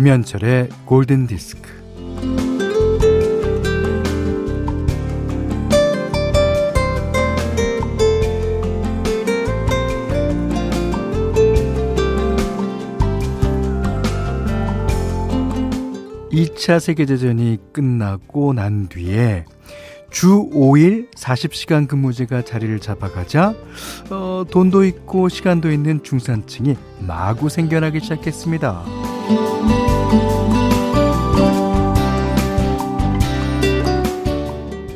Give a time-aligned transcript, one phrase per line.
[0.00, 1.68] 김현철의 골든 디스크.
[16.32, 19.44] (2차) 세계대전이 끝나고 난 뒤에
[20.08, 23.54] 주 5일 40시간 근무제가 자리를 잡아가자
[24.08, 29.89] 어, 돈도 있고 시간도 있는 중산층이 마구 생겨나기 시작했습니다.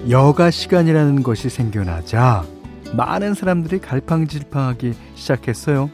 [0.08, 2.44] 여가 시간이라는 것이 생겨나자
[2.92, 5.90] 많은 사람들이 갈팡질팡하기 시작했어요.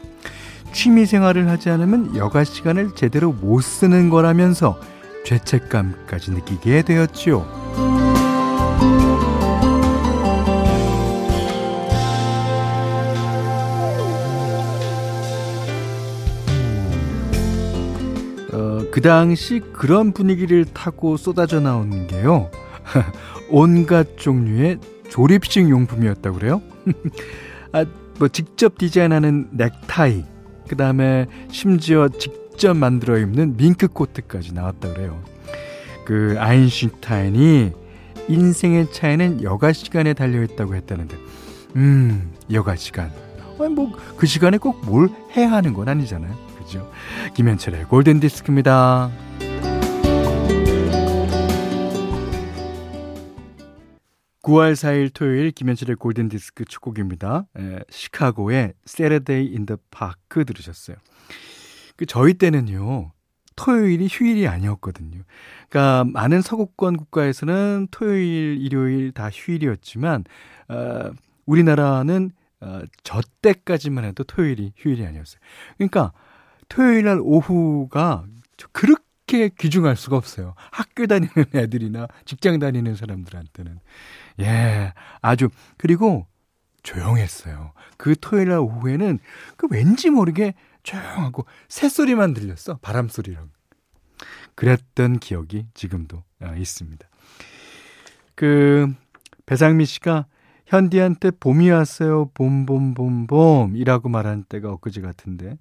[0.73, 4.79] 취미 생활을 하지 않으면 여가 시간을 제대로 못 쓰는 거라면서
[5.25, 7.61] 죄책감까지 느끼게 되었지요.
[18.91, 22.51] 그 당시 그런 분위기를 타고 쏟아져 나오는 게요.
[23.51, 26.61] 온갖 종류의 조립식 용품이었다고 그래요.
[27.73, 27.85] 아,
[28.19, 30.23] 뭐 직접 디자인하는 넥타이,
[30.67, 35.21] 그 다음에 심지어 직접 만들어 입는 밍크 코트까지 나왔다 그래요.
[36.05, 37.71] 그 아인슈타인이
[38.27, 41.17] 인생의 차이는 여가 시간에 달려 있다고 했다는데,
[41.75, 43.11] 음, 여가 시간.
[43.59, 46.33] 아니 뭐그 시간에 꼭 뭘 해야 하는 건 아니잖아요.
[46.57, 46.89] 거죠.
[47.35, 49.11] 김현철의 골든 디스크입니다.
[54.43, 57.45] 9월 4일 토요일 김현철의 골든 디스크 첫 곡입니다.
[57.57, 60.97] 에, 시카고의 Saturday in the Park 들으셨어요.
[61.95, 63.11] 그 저희 때는요.
[63.55, 65.21] 토요일이 휴일이 아니었거든요.
[65.69, 70.23] 그러니까 많은 서구권 국가에서는 토요일, 일요일 다 휴일이었지만
[70.69, 71.11] 어,
[71.45, 75.39] 우리나라는 어, 저 때까지만 해도 토요일이 휴일이 아니었어요.
[75.77, 76.13] 그러니까
[76.69, 78.25] 토요일 날 오후가
[78.71, 80.55] 그렇게 귀중할 수가 없어요.
[80.71, 83.79] 학교 다니는 애들이나 직장 다니는 사람들한테는.
[84.41, 86.27] 예, 아주, 그리고
[86.83, 87.73] 조용했어요.
[87.97, 89.19] 그 토요일 날 오후에는
[89.55, 90.53] 그 왠지 모르게
[90.83, 92.79] 조용하고 새소리만 들렸어.
[92.81, 93.49] 바람 소리랑.
[94.55, 97.07] 그랬던 기억이 지금도 아, 있습니다.
[98.35, 98.93] 그,
[99.45, 100.25] 배상미 씨가
[100.65, 102.31] 현디한테 봄이 왔어요.
[102.33, 103.75] 봄, 봄, 봄, 봄.
[103.75, 105.57] 이라고 말한 때가 엊그제 같은데.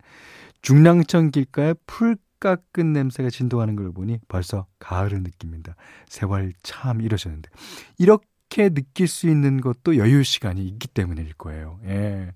[0.62, 5.74] 중랑천 길가에 풀 깎은 냄새가 진동하는 걸 보니 벌써 가을을 느낍니다.
[6.08, 7.50] 세월 참 이러셨는데.
[7.98, 8.26] 이렇게
[8.70, 11.78] 느낄 수 있는 것도 여유 시간이 있기 때문일 거예요.
[11.86, 12.32] 예.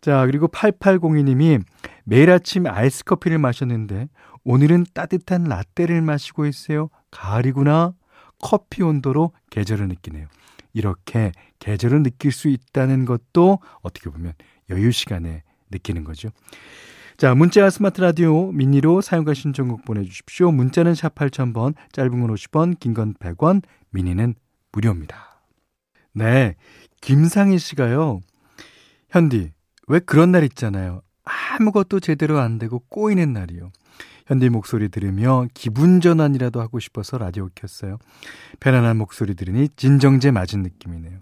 [0.00, 1.62] 자, 그리고 8802님이
[2.04, 4.08] 매일 아침 아이스 커피를 마셨는데
[4.44, 6.90] 오늘은 따뜻한 라떼를 마시고 있어요.
[7.10, 7.94] 가을이구나.
[8.40, 10.26] 커피 온도로 계절을 느끼네요.
[10.74, 14.34] 이렇게 계절을 느낄 수 있다는 것도 어떻게 보면
[14.70, 16.28] 여유 시간에 느끼는 거죠.
[17.16, 20.50] 자, 문자와 스마트 라디오 미니로 사용과 신청곡 보내주십시오.
[20.50, 24.34] 문자는 샵 8000번, 짧은 건 50원, 긴 건 100원, 미니는
[24.74, 25.40] 무료입니다.
[26.12, 26.56] 네,
[27.00, 28.20] 김상희 씨가요.
[29.10, 29.52] 현디,
[29.86, 31.02] 왜 그런 날 있잖아요.
[31.24, 33.70] 아무것도 제대로 안 되고 꼬이는 날이요.
[34.26, 37.98] 현디 목소리 들으며 기분 전환이라도 하고 싶어서 라디오 켰어요.
[38.58, 41.18] 편안한 목소리 들으니 진정제 맞은 느낌이네요.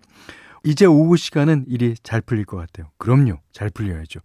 [0.65, 2.91] 이제 오후 시간은 일이 잘 풀릴 것 같아요.
[2.99, 3.39] 그럼요.
[3.53, 4.21] 잘 풀려야죠.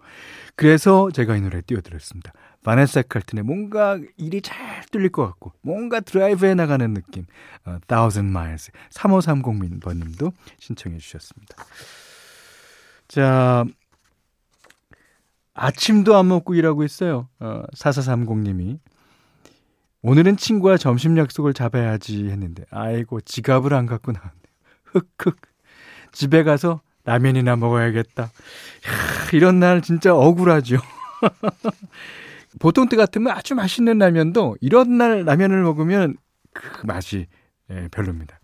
[0.56, 2.34] 그래서 제가 이 노래 띄워드렸습니다.
[2.64, 7.26] 바네사 칼튼의 뭔가 일이 잘 뚫릴 것 같고 뭔가 드라이브에 나가는 느낌.
[7.66, 11.56] 어, Thousand Miles 3530번님도 신청해 주셨습니다.
[13.08, 13.66] 자
[15.54, 17.30] 아침도 안 먹고 일하고 있어요.
[17.40, 18.80] 어, 4430님이
[20.02, 24.34] 오늘은 친구와 점심 약속을 잡아야지 했는데 아이고 지갑을 안 갖고 나왔네요.
[24.84, 25.38] 흑흑
[26.18, 28.24] 집에 가서 라면이나 먹어야겠다.
[28.24, 28.30] 야,
[29.34, 30.78] 이런 날 진짜 억울하죠.
[32.60, 36.18] 보통 때 같으면 아주 맛있는 라면도 이런 날 라면을 먹으면
[36.54, 37.28] 그 맛이
[37.70, 38.40] 예, 별로입니다.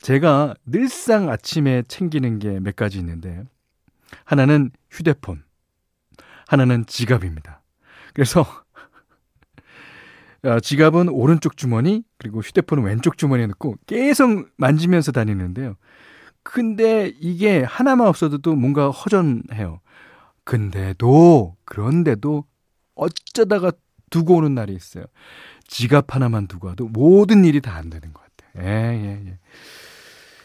[0.00, 3.42] 제가 늘상 아침에 챙기는 게 몇 가지 있는데
[4.24, 5.42] 하나는 휴대폰,
[6.46, 7.60] 하나는 지갑입니다.
[8.14, 8.46] 그래서
[10.44, 15.74] 어, 지갑은 오른쪽 주머니 그리고 휴대폰은 왼쪽 주머니에 넣고 계속 만지면서 다니는데요.
[16.42, 19.80] 근데 이게 하나만 없어도 또 뭔가 허전해요.
[20.44, 22.44] 근데도, 그런데도
[22.94, 23.72] 어쩌다가
[24.10, 25.04] 두고 오는 날이 있어요.
[25.66, 28.66] 지갑 하나만 두고 와도 모든 일이 다 안 되는 것 같아요.
[28.66, 29.38] 예, 예, 예.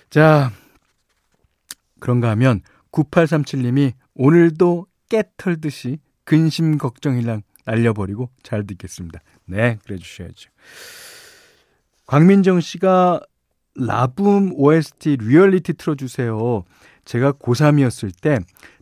[0.09, 0.51] 자,
[1.99, 9.19] 그런가 하면 9837님이 오늘도 깨털듯이 근심 걱정이랑 날려버리고 잘 듣겠습니다.
[9.45, 10.49] 네, 그래 주셔야죠.
[12.05, 13.21] 광민정 씨가
[13.75, 16.63] 라붐 OST 리얼리티 틀어주세요.
[17.05, 18.39] 제가 고3이었을 때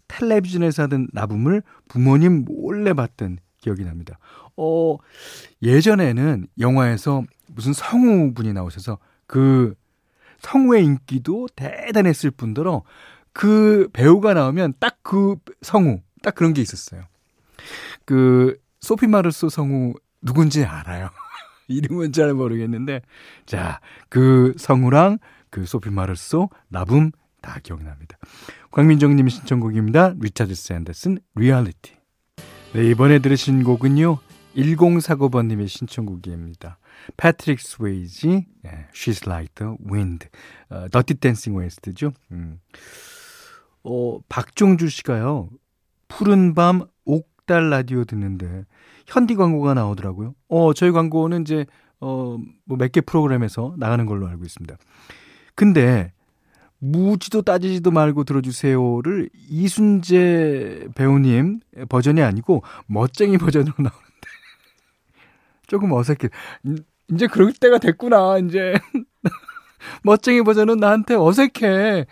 [0.08, 4.20] 텔레비전에서 하던 라붐을 부모님 몰래 봤던 기억이 납니다.
[4.56, 4.98] 어,
[5.62, 9.74] 예전에는 영화에서 무슨 성우분이 나오셔서 그
[10.40, 12.84] 성우의 인기도 대단했을 뿐더러
[13.32, 17.04] 그 배우가 나오면 딱 그 성우, 딱 그런 게 있었어요.
[18.06, 21.10] 그 소피 마르소 성우 누군지 알아요.
[21.76, 23.02] 이름은 잘 모르겠는데
[23.46, 23.80] 자,
[24.10, 28.18] 그 성우랑 그 소피 마르소 La Boum 다 기억납니다.
[28.72, 30.16] 광민정 님 신청곡입니다.
[30.20, 31.94] 리차드 샌더슨 리얼리티.
[32.74, 34.18] 네, 이번에 들으신 곡은요.
[34.56, 36.78] 1049번 님의 신청곡입니다.
[37.18, 40.28] 패트릭 스웨이지 네, She's Like the Wind.
[40.70, 42.14] 어, Dirty Dancing OST죠.
[42.32, 42.60] 음.
[43.84, 45.50] 어, 박종주 씨가요.
[46.08, 46.82] 푸른 밤
[47.44, 48.66] 옥달 라디오 듣는데
[49.08, 50.34] 현디 광고가 나오더라고요.
[50.48, 51.66] 어, 저희 광고는 이제
[52.00, 54.76] 어, 뭐 몇 개 프로그램에서 나가는 걸로 알고 있습니다.
[55.56, 56.14] 근데
[56.80, 61.60] 무지도 따지지도 말고 들어주세요를 이순재 배우님
[61.90, 64.28] 버전이 아니고 멋쟁이 버전으로 나오는데
[65.68, 66.30] 조금 어색해.
[67.12, 68.38] 이제 그럴 때가 됐구나.
[68.40, 68.74] 이제
[70.04, 72.06] 멋쟁이 버전은 나한테 어색해.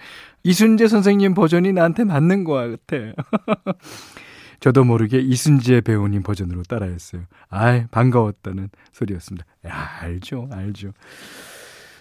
[0.43, 2.97] 이순재 선생님 버전이 나한테 맞는 거 같아.
[4.61, 7.23] 저도 모르게 이순재 배우님 버전으로 따라했어요.
[7.49, 9.45] 아이, 반가웠다는 소리였습니다.
[9.67, 10.91] 야, 알죠, 알죠.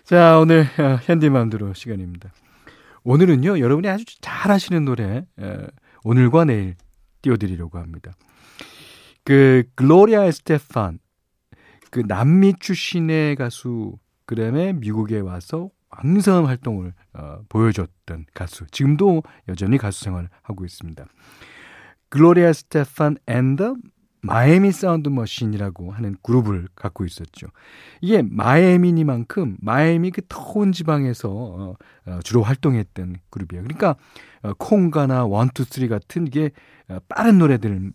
[0.04, 2.30] 자, 오늘 어, 현디맘대로 시간입니다.
[3.02, 5.24] 오늘은요, 여러분이 아주 잘 하시는 노래,
[6.04, 6.76] 오늘과 내일
[7.22, 8.12] 띄워드리려고 합니다.
[9.24, 10.98] 그, 글로리아 에스테판,
[11.90, 13.96] 그 남미 출신의 가수,
[14.26, 18.66] 그 다음에 미국에 와서 왕성한 활동을 어, 보여줬던 가수.
[18.70, 21.06] 지금도 여전히 가수 생활을 하고 있습니다.
[22.10, 23.76] 글로리아 스테판 앤더
[24.22, 27.46] 마이애미 사운드 머신이라고 하는 그룹을 갖고 있었죠.
[28.02, 31.76] 이게 마이애미니만큼 마이애미 그 더운 지방에서 어,
[32.06, 33.62] 어, 주로 활동했던 그룹이에요.
[33.62, 33.96] 그러니까
[34.42, 36.50] 어, Conga나 One Two Three 같은 이게
[36.88, 37.92] 어, 빠른 노래들을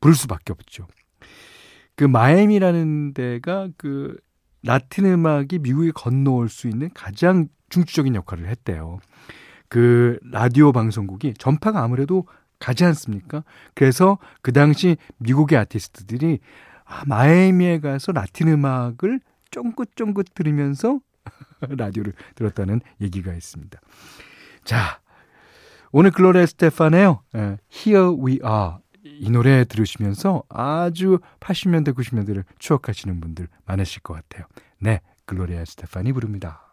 [0.00, 0.86] 부를 수밖에 없죠.
[1.94, 4.16] 그 마이애미라는 데가 그
[4.62, 8.98] 라틴 음악이 미국에 건너올 수 있는 가장 중추적인 역할을 했대요.
[9.68, 12.26] 그 라디오 방송국이 전파가 아무래도
[12.58, 13.44] 가지 않습니까?
[13.74, 16.40] 그래서 그 당시 미국의 아티스트들이
[16.84, 19.20] 아, 마이애미에 가서 라틴 음악을
[19.50, 21.00] 쫑긋쫑긋 들으면서
[21.60, 23.80] 라디오를 들었다는 얘기가 있습니다.
[24.64, 25.00] 자,
[25.92, 27.22] 오늘 글로레 스테파네요.
[27.34, 28.76] Here We Are.
[29.02, 34.46] 이 노래 들으시면서 아주 80년대, 90년대를 추억하시는 분들 많으실 것 같아요.
[34.80, 36.65] 네, 글로리아 에스테판이 부릅니다.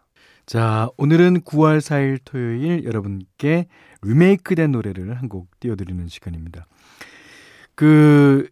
[0.45, 3.67] 자, 오늘은 9월 4일 토요일 여러분께
[4.01, 6.67] 리메이크된 노래를 한 곡 띄워드리는 시간입니다.
[7.75, 8.49] 그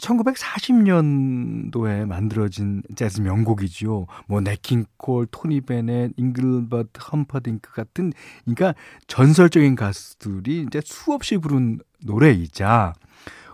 [0.00, 4.06] 1940년도에 만들어진 재즈 명곡이죠.
[4.28, 8.12] 뭐 냇 킹 콜, 토니 베넷, 잉글버트 험퍼딩크 같은
[8.44, 8.74] 그러니까
[9.08, 12.92] 전설적인 가수들이 이제 수없이 부른 노래이자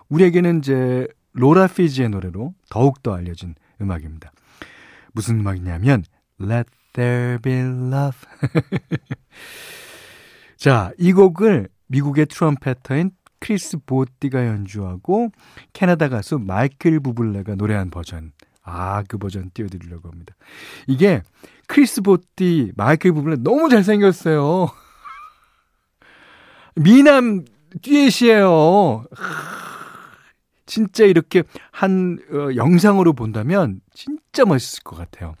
[0.09, 4.31] 우리에게는 이제 로라 피지의 노래로 더욱 더 알려진 음악입니다.
[5.13, 6.03] 무슨 음악이냐면
[6.39, 8.17] Let There Be Love.
[10.57, 15.29] 자, 이 곡을 미국의 trumpeter인 크리스 보띠가 연주하고
[15.73, 18.31] 캐나다 가수 마이클 부블레가 노래한 버전.
[18.63, 20.33] 아, 그 버전 띄워드리려고 합니다.
[20.87, 21.21] 이게
[21.67, 24.69] 크리스 보띠, 마이클 부블레 너무 잘생겼어요.
[26.75, 27.43] 미남
[27.81, 29.03] 듀엣이에요.
[30.65, 35.35] 진짜 이렇게 한 어, 영상으로 본다면 진짜 멋있을 것 같아요.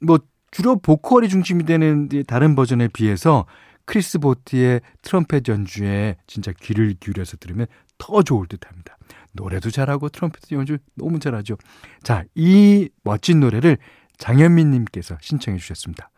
[0.00, 0.18] 뭐
[0.50, 3.46] 주로 보컬이 중심이 되는 다른 버전에 비해서
[3.84, 7.66] 크리스 보티의 트럼펫 연주에 진짜 귀를 기울여서 들으면
[7.98, 8.96] 더 좋을 듯 합니다.
[9.32, 11.56] 노래도 잘하고 트럼펫 연주 너무 잘하죠.
[12.02, 13.78] 자, 이 멋진 노래를
[14.18, 16.10] 장현민 님께서 신청해 주셨습니다.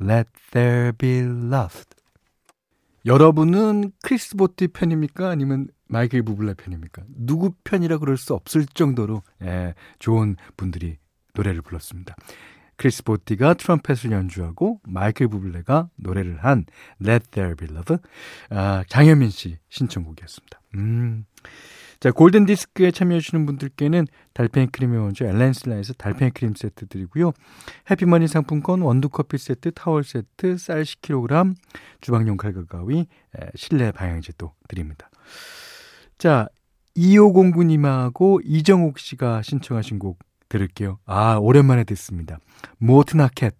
[0.00, 1.82] Let there be love.
[3.06, 5.30] 여러분은 크리스 보티 편입니까?
[5.30, 7.02] 아니면 마이클 부블레 편입니까?
[7.08, 10.98] 누구 편이라 그럴 수 없을 정도로 예, 좋은 분들이
[11.34, 12.14] 노래를 불렀습니다.
[12.80, 16.64] 크리스 보티가 트럼펫을 연주하고 마이클 부블레가 노래를 한
[17.04, 17.98] Let There Be Love
[18.48, 20.62] 아, 장현민 씨 신청곡이었습니다.
[20.76, 21.26] 음.
[22.00, 27.32] 자, 골든 디스크에 참여해 주시는 분들께는 달팽이 크림의 원조 엘렌실라에서 달팽이 크림 세트 드리고요.
[27.90, 31.54] 해피머니 상품권 원두 커피 세트, 타월 세트, 쌀 10kg,
[32.00, 33.06] 주방용 칼과 가위,
[33.56, 35.10] 실내 방향제도 드립니다.
[36.16, 36.48] 자,
[36.96, 40.18] 2509님하고 이정옥 씨가 신청하신 곡
[40.50, 40.98] 들을게요.
[41.06, 42.38] 아, 오랜만에 듣습니다.
[42.76, 43.56] 모트나켓.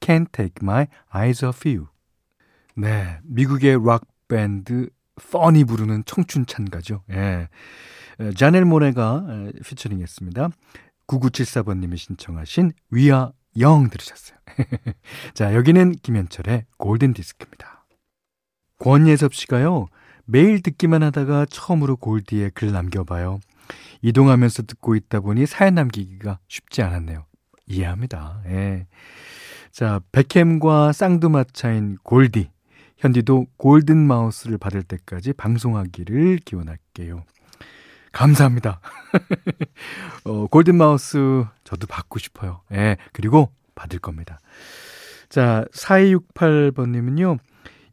[0.00, 1.86] Can't take my eyes off you.
[2.76, 3.18] 네.
[3.24, 4.90] 미국의 락 밴드
[5.30, 7.02] 펀이 부르는 청춘 찬가죠.
[7.10, 7.48] 예.
[8.36, 10.50] 자넬 모네가 피처링 했습니다.
[11.06, 14.38] 9974번님이 신청하신 위아 영 들으셨어요.
[15.34, 17.86] 자, 여기는 김현철의 골든 디스크입니다.
[18.78, 19.86] 권예섭 씨가요.
[20.24, 23.40] 매일 듣기만 하다가 처음으로 골디에 글 남겨봐요.
[24.02, 27.24] 이동하면서 듣고 있다 보니 사연 남기기가 쉽지 않았네요.
[27.66, 28.42] 이해합니다.
[28.46, 28.86] 예.
[29.70, 32.50] 자, 백햄과 쌍두마차인 골디.
[32.98, 37.24] 현디도 골든 마우스를 받을 때까지 방송하기를 기원할게요.
[38.12, 38.80] 감사합니다.
[40.24, 42.60] 어, 골든 마우스 저도 받고 싶어요.
[42.72, 42.96] 예.
[43.12, 44.38] 그리고 받을 겁니다.
[45.28, 47.38] 자, 4268번님은요.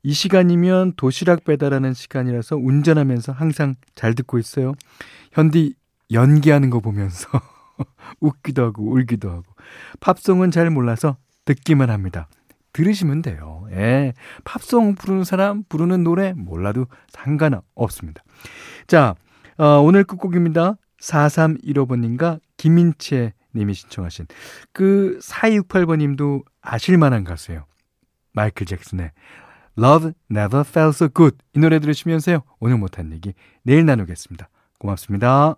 [0.07, 4.73] 이 시간이면 도시락 배달하는 시간이라서 운전하면서 항상 잘 듣고 있어요.
[5.33, 5.75] 현디
[6.13, 7.27] 연기하는 거 보면서
[8.21, 9.43] 웃기도 하고 울기도 하고
[9.99, 12.29] 팝송은 잘 몰라서 듣기만 합니다.
[12.71, 13.67] 들으시면 돼요.
[13.71, 14.13] 예.
[14.45, 18.23] 팝송 부르는 사람, 부르는 노래 몰라도 상관없습니다.
[18.87, 19.13] 자,
[19.57, 20.77] 어, 오늘 끝곡입니다.
[21.01, 24.27] 4315번님과 김민채 님이 신청하신
[24.71, 27.65] 그 4268번 님도 아실만한 가수예요.
[28.31, 29.11] 마이클 잭슨의
[29.77, 32.43] Love Never Felt So Good 이 노래 들으시면서요.
[32.59, 34.49] 오늘 못한 얘기 내일 나누겠습니다.
[34.79, 35.55] 고맙습니다.